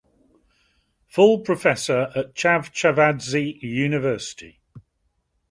Full 1.09 1.41
professor 1.41 2.11
at 2.15 2.33
Chavchavadze 2.33 3.61
University. 3.61 4.59